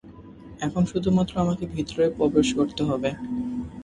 [0.59, 3.09] এখন শুধুমাত্র আমাকে ভিতরে প্রবেশ করতে হবে।